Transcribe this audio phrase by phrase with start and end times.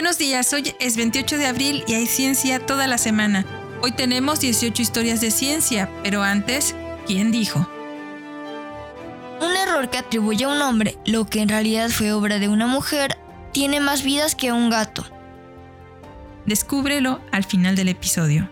[0.00, 3.44] Buenos días, hoy es 28 de abril y hay ciencia toda la semana.
[3.82, 6.74] Hoy tenemos 18 historias de ciencia, pero antes,
[7.06, 7.68] ¿quién dijo?
[9.42, 12.66] Un error que atribuye a un hombre, lo que en realidad fue obra de una
[12.66, 13.18] mujer,
[13.52, 15.04] tiene más vidas que un gato.
[16.46, 18.48] Descúbrelo al final del episodio.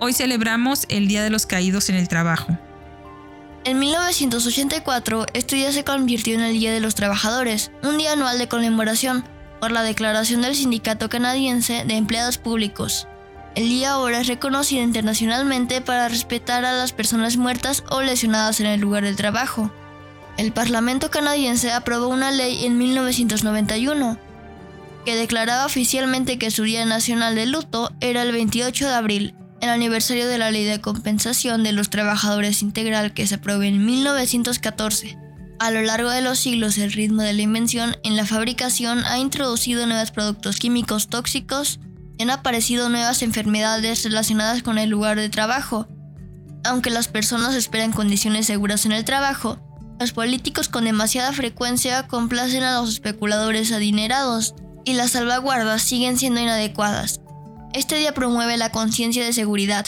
[0.00, 2.58] Hoy celebramos el Día de los Caídos en el Trabajo.
[3.62, 8.38] En 1984, este día se convirtió en el Día de los Trabajadores, un día anual
[8.38, 13.06] de conmemoración por la declaración del Sindicato Canadiense de Empleados Públicos.
[13.54, 18.66] El día ahora es reconocido internacionalmente para respetar a las personas muertas o lesionadas en
[18.66, 19.72] el lugar del trabajo.
[20.36, 24.18] El Parlamento canadiense aprobó una ley en 1991
[25.06, 29.70] que declaraba oficialmente que su Día Nacional de Luto era el 28 de abril el
[29.70, 35.18] aniversario de la Ley de Compensación de los Trabajadores Integral que se aprobó en 1914.
[35.58, 39.18] A lo largo de los siglos, el ritmo de la invención en la fabricación ha
[39.18, 41.80] introducido nuevos productos químicos tóxicos
[42.18, 45.88] y han aparecido nuevas enfermedades relacionadas con el lugar de trabajo.
[46.62, 49.58] Aunque las personas esperan condiciones seguras en el trabajo,
[49.98, 54.54] los políticos con demasiada frecuencia complacen a los especuladores adinerados
[54.84, 57.20] y las salvaguardas siguen siendo inadecuadas.
[57.72, 59.86] Este día promueve la conciencia de seguridad.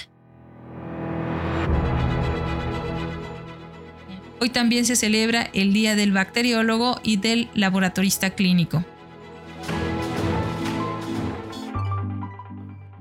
[4.40, 8.84] Hoy también se celebra el Día del Bacteriólogo y del Laboratorista Clínico.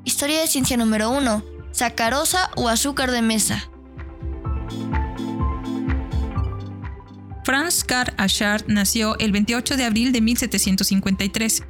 [0.04, 1.44] Historia de ciencia número 1.
[1.72, 3.70] Sacarosa o azúcar de mesa.
[7.44, 11.64] Franz Karl Achard nació el 28 de abril de 1753,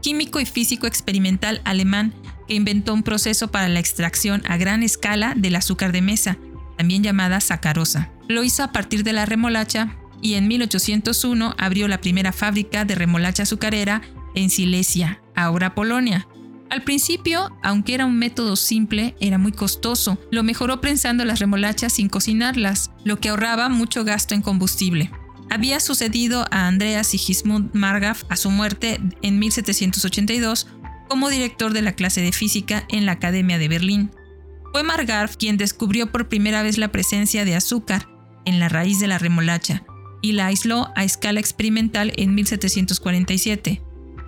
[0.00, 2.14] químico y físico experimental alemán
[2.46, 6.38] que inventó un proceso para la extracción a gran escala del azúcar de mesa,
[6.76, 8.10] también llamada sacarosa.
[8.28, 12.94] Lo hizo a partir de la remolacha y en 1801 abrió la primera fábrica de
[12.94, 14.02] remolacha azucarera
[14.34, 16.28] en Silesia, ahora Polonia.
[16.68, 20.18] Al principio, aunque era un método simple, era muy costoso.
[20.30, 25.10] Lo mejoró prensando las remolachas sin cocinarlas, lo que ahorraba mucho gasto en combustible.
[25.48, 30.66] Había sucedido a Andreas Sigismund Margraf a su muerte en 1782
[31.08, 34.10] como director de la clase de física en la Academia de Berlín.
[34.72, 38.17] Fue Margarf quien descubrió por primera vez la presencia de azúcar
[38.48, 39.84] en la raíz de la remolacha
[40.20, 43.82] y la aisló a escala experimental en 1747.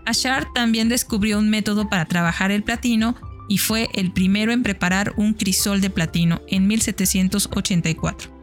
[0.07, 3.17] Achard también descubrió un método para trabajar el platino
[3.49, 8.40] y fue el primero en preparar un crisol de platino en 1784.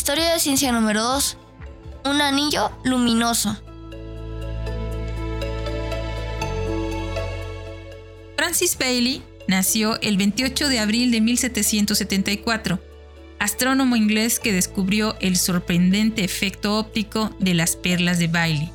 [0.00, 1.36] Historia de ciencia número 2.
[2.06, 3.54] Un anillo luminoso.
[8.34, 12.80] Francis Bailey nació el 28 de abril de 1774,
[13.40, 18.72] astrónomo inglés que descubrió el sorprendente efecto óptico de las perlas de Bailey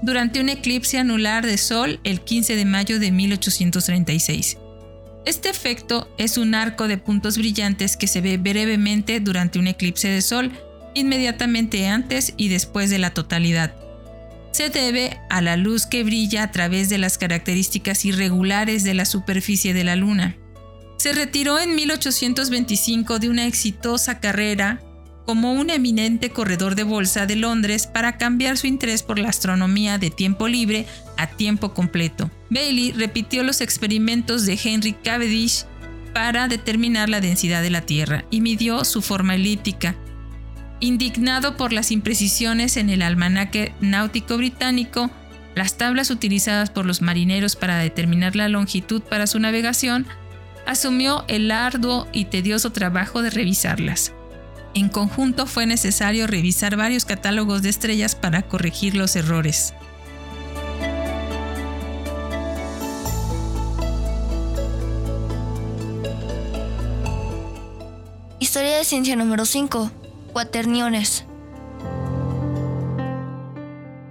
[0.00, 4.56] durante un eclipse anular de Sol el 15 de mayo de 1836.
[5.26, 10.08] Este efecto es un arco de puntos brillantes que se ve brevemente durante un eclipse
[10.08, 10.52] de Sol,
[10.94, 13.74] inmediatamente antes y después de la totalidad.
[14.52, 19.06] Se debe a la luz que brilla a través de las características irregulares de la
[19.06, 20.36] superficie de la Luna.
[20.98, 24.80] Se retiró en 1825 de una exitosa carrera
[25.26, 29.98] como un eminente corredor de bolsa de Londres para cambiar su interés por la astronomía
[29.98, 30.86] de tiempo libre
[31.16, 32.30] a tiempo completo.
[32.54, 35.64] Bailey repitió los experimentos de Henry Cavendish
[36.12, 39.96] para determinar la densidad de la Tierra y midió su forma elíptica.
[40.78, 45.10] Indignado por las imprecisiones en el almanaque náutico británico,
[45.56, 50.06] las tablas utilizadas por los marineros para determinar la longitud para su navegación,
[50.64, 54.12] asumió el arduo y tedioso trabajo de revisarlas.
[54.74, 59.74] En conjunto fue necesario revisar varios catálogos de estrellas para corregir los errores.
[68.84, 69.90] Ciencia número 5.
[70.34, 71.24] Cuaterniones.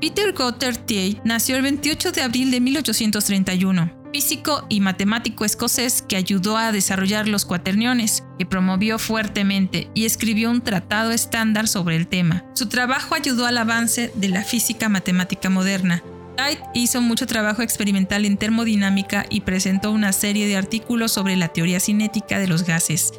[0.01, 6.15] Peter Gotter Tate nació el 28 de abril de 1831 físico y matemático escocés que
[6.15, 12.07] ayudó a desarrollar los cuaterniones, que promovió fuertemente y escribió un tratado estándar sobre el
[12.07, 12.45] tema.
[12.53, 16.03] Su trabajo ayudó al avance de la física matemática moderna.
[16.37, 21.47] Kite hizo mucho trabajo experimental en termodinámica y presentó una serie de artículos sobre la
[21.47, 23.13] teoría cinética de los gases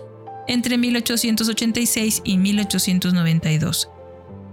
[0.48, 3.88] entre 1886 y 1892.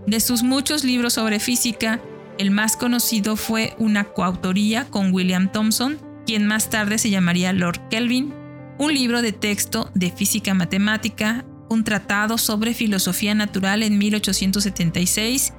[0.07, 2.01] De sus muchos libros sobre física,
[2.37, 7.89] El más conocido fue una coautoría con William Thomson, quien más tarde se llamaría Lord
[7.89, 8.33] Kelvin,
[8.79, 15.53] un libro de texto de física matemática, un tratado sobre filosofía natural en 1876,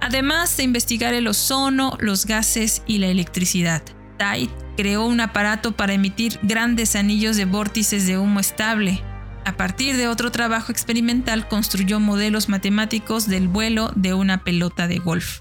[0.00, 3.82] además de investigar el ozono, los gases y la electricidad.
[4.18, 9.02] Tait creó un aparato para emitir grandes anillos de vórtices de humo estable.
[9.46, 14.98] A partir de otro trabajo experimental construyó modelos matemáticos del vuelo de una pelota de
[14.98, 15.40] golf.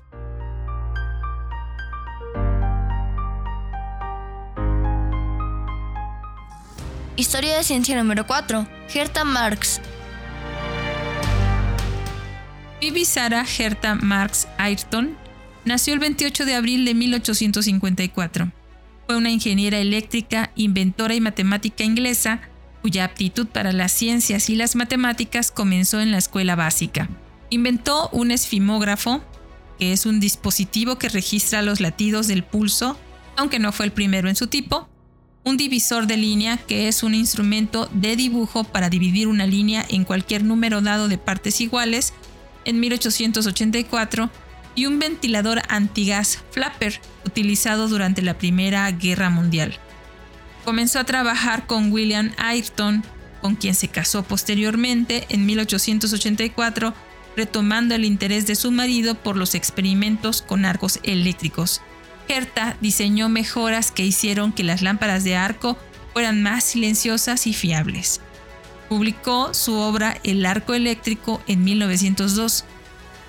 [7.15, 8.67] Historia de ciencia número 4.
[8.93, 9.79] Herta Marx.
[12.81, 15.15] Phoebe Sarah Herta Marx Ayrton
[15.63, 18.51] nació el 28 de abril de 1854.
[19.05, 22.41] Fue una ingeniera eléctrica, inventora y matemática inglesa,
[22.83, 27.07] cuya aptitud para las ciencias y las matemáticas comenzó en la escuela básica.
[27.49, 29.23] Inventó un esfimógrafo,
[29.79, 32.99] que es un dispositivo que registra los latidos del pulso,
[33.37, 34.89] aunque no fue el primero en su tipo,
[35.45, 40.03] un divisor de línea, que es un instrumento de dibujo para dividir una línea en
[40.03, 42.13] cualquier número dado de partes iguales,
[42.65, 44.29] en 1884,
[44.75, 49.79] y un ventilador antigas flapper utilizado durante la Primera Guerra Mundial.
[50.65, 53.03] Comenzó a trabajar con William Ayrton,
[53.41, 56.93] con quien se casó posteriormente en 1884,
[57.35, 61.81] retomando el interés de su marido por los experimentos con arcos eléctricos.
[62.29, 65.77] Herta diseñó mejoras que hicieron que las lámparas de arco
[66.13, 68.21] fueran más silenciosas y fiables.
[68.87, 72.63] Publicó su obra El arco eléctrico en 1902.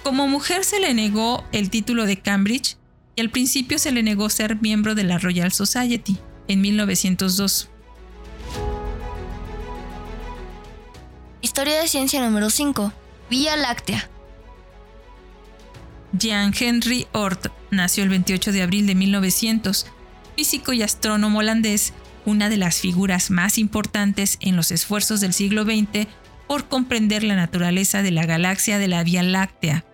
[0.04, 2.76] Como mujer se le negó el título de Cambridge
[3.16, 6.19] y al principio se le negó ser miembro de la Royal Society
[6.49, 7.69] en 1902.
[11.41, 12.93] Historia de ciencia número 5.
[13.31, 14.08] Vía Láctea.
[16.12, 19.87] Jean Henry Oort nació el 28 de abril de 1900,
[20.37, 21.93] físico y astrónomo holandés,
[22.25, 26.06] una de las figuras más importantes en los esfuerzos del siglo XX
[26.47, 29.85] por comprender la naturaleza de la galaxia de la Vía Láctea.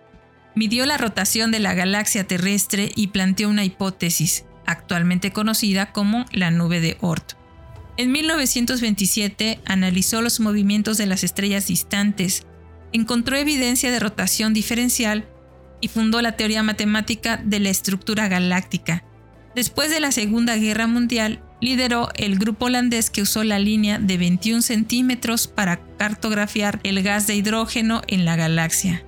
[0.55, 6.51] Midió la rotación de la galaxia terrestre y planteó una hipótesis, actualmente conocida como la
[6.51, 7.33] nube de Oort.
[7.97, 12.45] En 1927 analizó los movimientos de las estrellas distantes,
[12.93, 15.27] encontró evidencia de rotación diferencial
[15.81, 19.03] y fundó la teoría matemática de la estructura galáctica.
[19.55, 24.17] Después de la Segunda Guerra Mundial, lideró el grupo holandés que usó la línea de
[24.17, 29.03] 21 centímetros para cartografiar el gas de hidrógeno en la galaxia.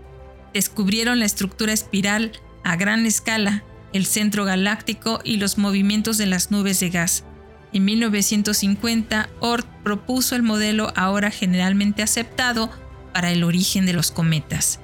[0.53, 2.31] Descubrieron la estructura espiral
[2.63, 3.63] a gran escala,
[3.94, 7.24] el centro galáctico y los movimientos de las nubes de gas.
[7.72, 12.69] En 1950, Oort propuso el modelo ahora generalmente aceptado
[13.13, 14.80] para el origen de los cometas.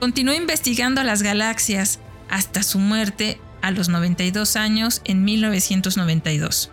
[0.00, 6.70] Continuó investigando las galaxias hasta su muerte a los 92 años en 1992.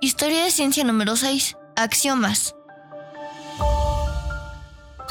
[0.00, 1.56] Historia de ciencia número 6.
[1.76, 2.54] Axiomas.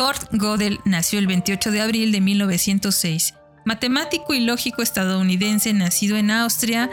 [0.02, 6.32] Kurt Gödel nació el 28 de abril de 1906, matemático y lógico estadounidense nacido en
[6.32, 6.90] Austria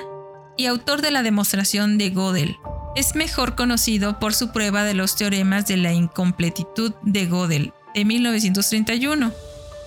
[0.59, 2.59] y autor de la demostración de Gödel,
[2.97, 8.05] es mejor conocido por su prueba de los teoremas de la incompletitud de Gödel de
[8.05, 9.33] 1931.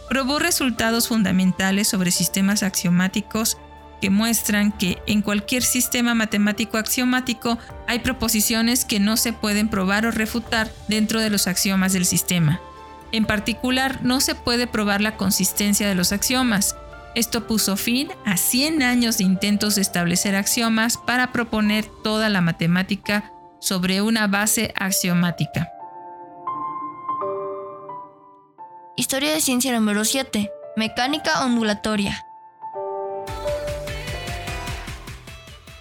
[0.09, 3.59] Probó resultados fundamentales sobre sistemas axiomáticos
[4.01, 10.07] que muestran que en cualquier sistema matemático axiomático hay proposiciones que no se pueden probar
[10.07, 12.59] o refutar dentro de los axiomas del sistema.
[13.11, 16.75] En particular, no se puede probar la consistencia de los axiomas,
[17.13, 22.39] esto puso fin a 100 años de intentos de establecer axiomas para proponer toda la
[22.39, 25.69] matemática sobre una base axiomática.
[28.95, 30.49] Historia de ciencia número 7.
[30.77, 32.25] Mecánica ondulatoria.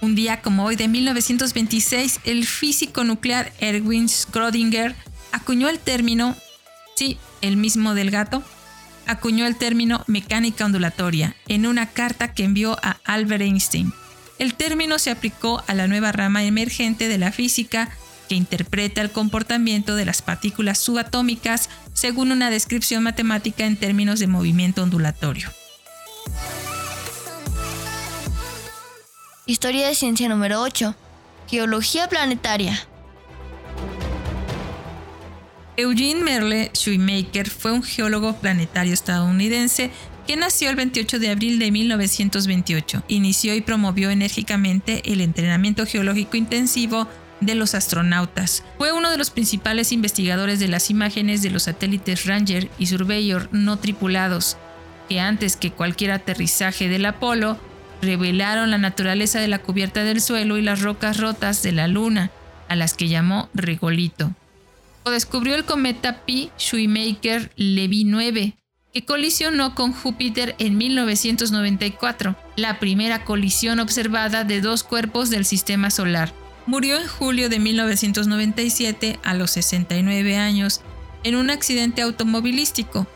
[0.00, 4.94] Un día como hoy de 1926, el físico nuclear Erwin Schrödinger
[5.30, 6.34] acuñó el término,
[7.00, 8.42] sí, el mismo del gato,
[9.06, 13.94] acuñó el término mecánica ondulatoria en una carta que envió a Albert Einstein.
[14.38, 17.88] El término se aplicó a la nueva rama emergente de la física
[18.28, 24.26] que interpreta el comportamiento de las partículas subatómicas según una descripción matemática en términos de
[24.26, 25.48] movimiento ondulatorio.
[29.46, 30.94] Historia de ciencia número 8.
[31.48, 32.89] Geología planetaria.
[35.80, 39.90] Eugene Merle Shoemaker fue un geólogo planetario estadounidense
[40.26, 43.04] que nació el 28 de abril de 1928.
[43.08, 47.08] Inició y promovió enérgicamente el entrenamiento geológico intensivo
[47.40, 48.62] de los astronautas.
[48.76, 53.48] Fue uno de los principales investigadores de las imágenes de los satélites Ranger y Surveyor
[53.50, 54.58] no tripulados,
[55.08, 57.58] que antes que cualquier aterrizaje del Apolo,
[58.02, 62.30] revelaron la naturaleza de la cubierta del suelo y las rocas rotas de la Luna,
[62.68, 64.34] a las que llamó regolito.
[65.04, 68.56] Descubrió el cometa Pi Shoemaker Levy 9,
[68.92, 75.90] que colisionó con Júpiter en 1994, la primera colisión observada de dos cuerpos del sistema
[75.90, 76.32] solar.
[76.66, 80.80] Murió en julio de 1997 a los 69 años
[81.24, 83.06] en un accidente automovilístico.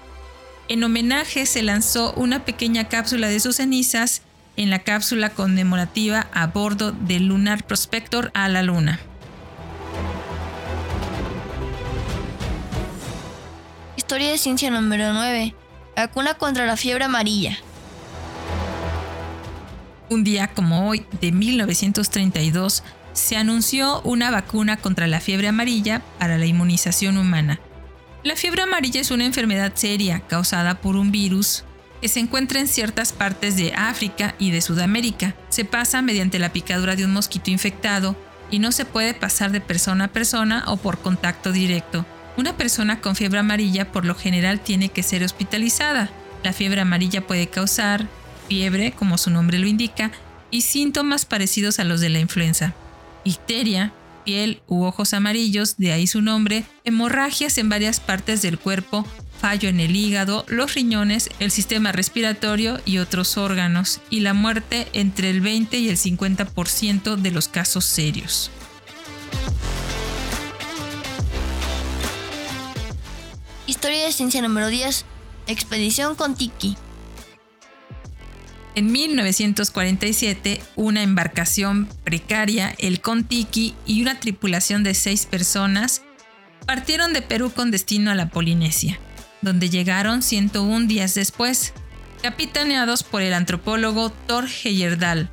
[0.68, 4.22] En homenaje se lanzó una pequeña cápsula de sus cenizas
[4.56, 9.00] en la cápsula conmemorativa a bordo del Lunar Prospector a la Luna.
[14.04, 15.54] Historia de ciencia número 9.
[15.96, 17.56] Vacuna contra la fiebre amarilla.
[20.10, 22.82] Un día como hoy, de 1932,
[23.14, 27.60] se anunció una vacuna contra la fiebre amarilla para la inmunización humana.
[28.22, 31.64] La fiebre amarilla es una enfermedad seria causada por un virus
[32.02, 35.34] que se encuentra en ciertas partes de África y de Sudamérica.
[35.48, 38.14] Se pasa mediante la picadura de un mosquito infectado
[38.50, 42.04] y no se puede pasar de persona a persona o por contacto directo.
[42.36, 46.10] Una persona con fiebre amarilla por lo general tiene que ser hospitalizada.
[46.42, 48.08] La fiebre amarilla puede causar
[48.48, 50.10] fiebre, como su nombre lo indica,
[50.50, 52.74] y síntomas parecidos a los de la influenza.
[53.24, 53.92] Icteria,
[54.24, 59.06] piel u ojos amarillos, de ahí su nombre, hemorragias en varias partes del cuerpo,
[59.40, 64.88] fallo en el hígado, los riñones, el sistema respiratorio y otros órganos, y la muerte
[64.92, 68.50] entre el 20 y el 50% de los casos serios.
[73.84, 75.04] Historia de ciencia número 10.
[75.46, 76.74] Expedición con Tiki.
[78.74, 86.00] En 1947, una embarcación precaria, el Contiki, y una tripulación de seis personas
[86.64, 88.98] partieron de Perú con destino a la Polinesia,
[89.42, 91.74] donde llegaron 101 días después,
[92.22, 95.28] capitaneados por el antropólogo Thor Heyerdahl,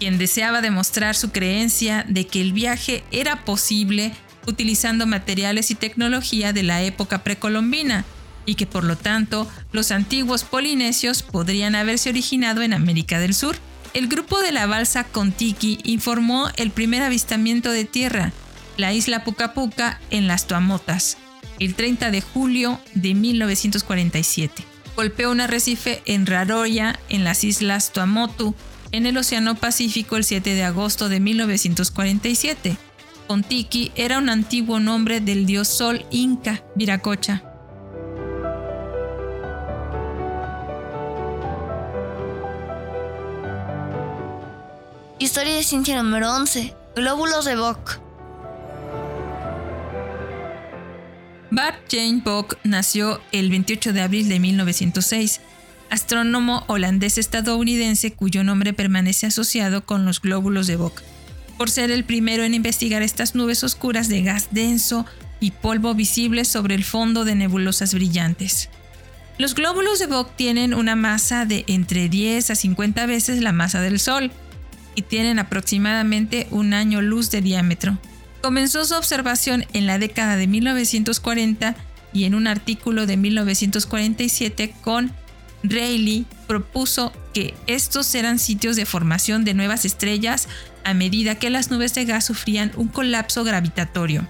[0.00, 4.12] quien deseaba demostrar su creencia de que el viaje era posible
[4.46, 8.04] utilizando materiales y tecnología de la época precolombina,
[8.46, 13.56] y que por lo tanto los antiguos polinesios podrían haberse originado en América del Sur.
[13.94, 18.32] El grupo de la balsa Contiki informó el primer avistamiento de tierra,
[18.76, 21.16] la isla Puca Puca en las Tuamotas,
[21.60, 24.64] el 30 de julio de 1947.
[24.96, 28.54] Golpeó un arrecife en Raroya, en las islas Tuamotu,
[28.92, 32.76] en el Océano Pacífico el 7 de agosto de 1947.
[33.26, 37.42] Contiki era un antiguo nombre del dios sol inca, Viracocha.
[45.18, 46.74] Historia de ciencia número 11.
[46.96, 48.00] Glóbulos de Bock.
[51.50, 55.40] Bart Jane Bock nació el 28 de abril de 1906,
[55.88, 61.00] astrónomo holandés-estadounidense cuyo nombre permanece asociado con los glóbulos de Bock
[61.56, 65.06] por ser el primero en investigar estas nubes oscuras de gas denso
[65.40, 68.68] y polvo visible sobre el fondo de nebulosas brillantes.
[69.36, 73.80] Los glóbulos de Bock tienen una masa de entre 10 a 50 veces la masa
[73.80, 74.30] del Sol
[74.94, 77.98] y tienen aproximadamente un año luz de diámetro.
[78.42, 81.74] Comenzó su observación en la década de 1940
[82.12, 85.12] y en un artículo de 1947 con
[85.64, 90.46] Rayleigh propuso que estos eran sitios de formación de nuevas estrellas
[90.84, 94.26] a medida que las nubes de gas sufrían un colapso gravitatorio.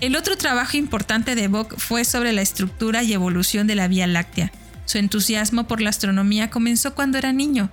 [0.00, 4.06] El otro trabajo importante de Bock fue sobre la estructura y evolución de la Vía
[4.06, 4.50] Láctea.
[4.84, 7.70] Su entusiasmo por la astronomía comenzó cuando era niño.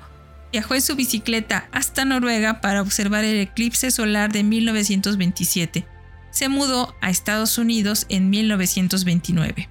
[0.52, 5.88] Viajó en su bicicleta hasta Noruega para observar el eclipse solar de 1927.
[6.32, 9.70] Se mudó a Estados Unidos en 1929.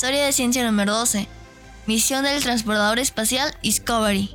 [0.00, 1.28] Historia de ciencia número 12.
[1.86, 4.30] Misión del transportador espacial Discovery.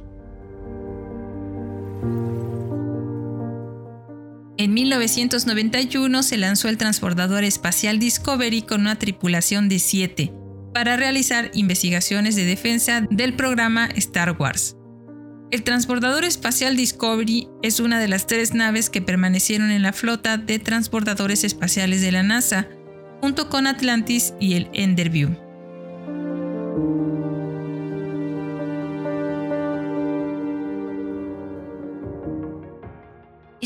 [4.59, 10.31] En 1991 se lanzó el transportador espacial Discovery con una tripulación de 7
[10.71, 14.75] para realizar investigaciones de defensa del programa Star Wars.
[15.49, 20.37] El transportador espacial Discovery es una de las tres naves que permanecieron en la flota
[20.37, 22.67] de transportadores espaciales de la NASA,
[23.19, 25.44] junto con Atlantis y el Enderview.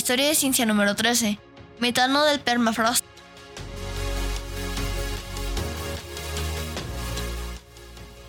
[0.10, 1.38] Historia de ciencia número 13.
[1.80, 3.06] Metano del permafrost.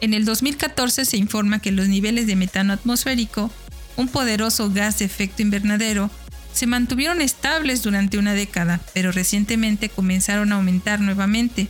[0.02, 3.50] En el 2014 se informa que los niveles de metano atmosférico,
[3.96, 6.10] un poderoso gas de efecto invernadero,
[6.52, 11.68] se mantuvieron estables durante una década, pero recientemente comenzaron a aumentar nuevamente.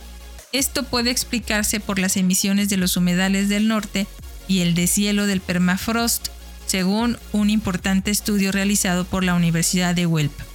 [0.51, 4.07] Esto puede explicarse por las emisiones de los humedales del norte
[4.49, 6.27] y el deshielo del permafrost,
[6.71, 10.45] según un importante estudio realizado por la Universidad de Huelva.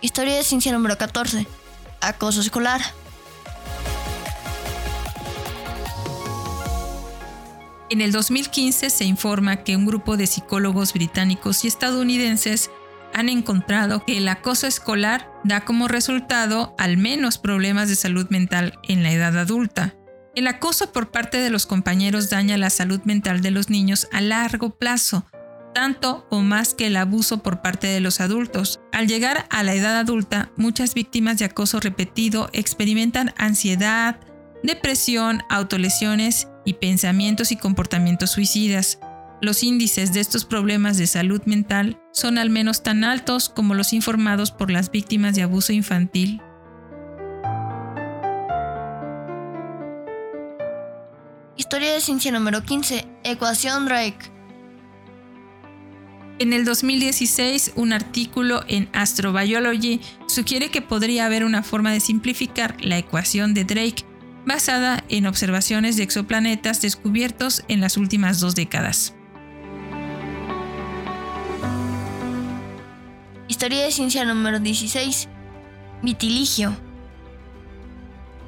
[0.00, 1.46] Historia de ciencia número 14.
[2.00, 2.80] Acoso escolar.
[7.88, 12.72] En el 2015 se informa que un grupo de psicólogos británicos y estadounidenses
[13.14, 18.78] han encontrado que el acoso escolar da como resultado al menos problemas de salud mental
[18.88, 19.94] en la edad adulta.
[20.34, 24.20] El acoso por parte de los compañeros daña la salud mental de los niños a
[24.20, 25.26] largo plazo,
[25.74, 28.80] tanto o más que el abuso por parte de los adultos.
[28.92, 34.20] Al llegar a la edad adulta, muchas víctimas de acoso repetido experimentan ansiedad,
[34.62, 38.98] depresión, autolesiones y pensamientos y comportamientos suicidas.
[39.40, 43.92] Los índices de estos problemas de salud mental son al menos tan altos como los
[43.92, 46.42] informados por las víctimas de abuso infantil.
[51.56, 53.06] Historia de ciencia número 15.
[53.22, 54.32] Ecuación Drake.
[56.40, 62.76] En el 2016, un artículo en Astrobiology sugiere que podría haber una forma de simplificar
[62.80, 64.04] la ecuación de Drake
[64.46, 69.14] basada en observaciones de exoplanetas descubiertos en las últimas dos décadas.
[73.58, 75.28] Historia de ciencia número 16.
[76.00, 76.76] Vitiligio.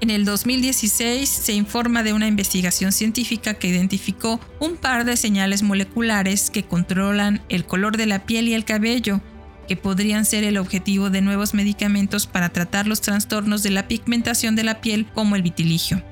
[0.01, 5.65] En el 2016 se informa de una investigación científica que identificó un par de señales
[5.65, 9.21] moleculares que controlan el color de la piel y el cabello,
[9.67, 14.55] que podrían ser el objetivo de nuevos medicamentos para tratar los trastornos de la pigmentación
[14.55, 16.05] de la piel como el vitiligio.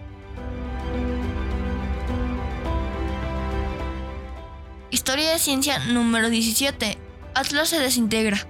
[4.91, 6.99] Historia de ciencia número 17.
[7.37, 8.45] Atlas se desintegra.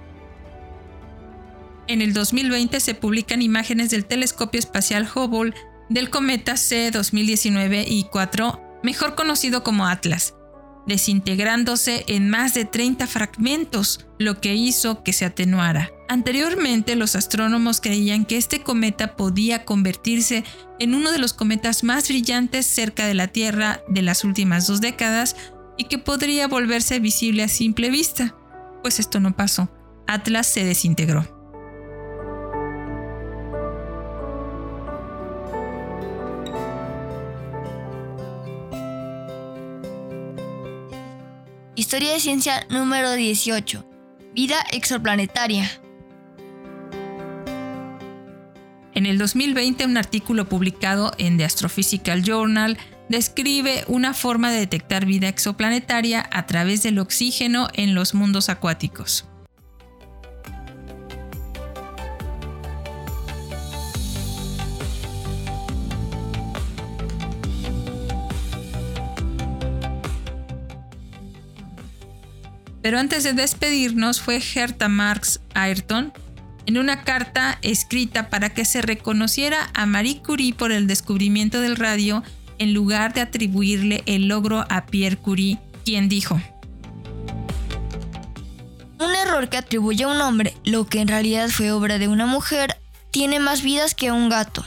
[1.89, 5.55] En el 2020 se publican imágenes del telescopio espacial Hubble
[5.89, 10.35] del cometa C 2019 y 4, mejor conocido como Atlas,
[10.85, 15.89] desintegrándose en más de 30 fragmentos, lo que hizo que se atenuara.
[16.09, 20.43] Anteriormente los astrónomos creían que este cometa podía convertirse
[20.77, 24.79] en uno de los cometas más brillantes cerca de la Tierra de las últimas dos
[24.79, 25.35] décadas
[25.75, 28.35] y que podría volverse visible a simple vista.
[28.83, 29.71] Pues esto no pasó.
[30.05, 31.38] Atlas se desintegró.
[41.89, 43.83] Historia de ciencia número 18.
[44.35, 45.67] Vida exoplanetaria.
[48.93, 52.77] En el 2020, un artículo publicado en The Astrophysical Journal
[53.09, 59.25] describe una forma de detectar vida exoplanetaria a través del oxígeno en los mundos acuáticos.
[72.89, 76.11] Pero antes de despedirnos fue Herta Marx Ayrton
[76.65, 81.75] en una carta escrita para que se reconociera a Marie Curie por el descubrimiento del
[81.75, 82.23] radio
[82.57, 86.41] en lugar de atribuirle el logro a Pierre Curie, quien dijo,
[88.99, 92.25] Un error que atribuye a un hombre lo que en realidad fue obra de una
[92.25, 92.75] mujer
[93.11, 94.65] tiene más vidas que un gato.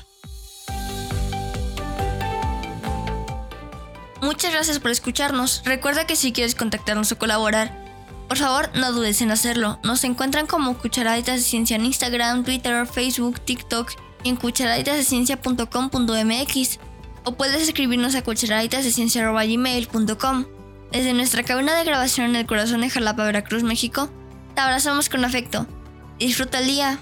[4.20, 5.62] Muchas gracias por escucharnos.
[5.64, 7.81] Recuerda que si quieres contactarnos o colaborar,
[8.28, 9.78] por favor, no dudes en hacerlo.
[9.82, 13.92] Nos encuentran como Cucharaditas de Ciencia en Instagram, Twitter, Facebook, TikTok
[14.24, 16.78] y en cucharaditasdeciencia.com.mx
[17.24, 20.44] o puedes escribirnos a cucharaditasdeciencia.gmail.com.
[20.90, 24.10] Desde nuestra cabina de grabación en el corazón de Jalapa, Veracruz, México,
[24.54, 25.66] te abrazamos con afecto.
[26.18, 26.98] Disfruta el día.